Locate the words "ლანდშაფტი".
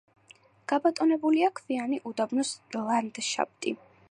2.81-3.81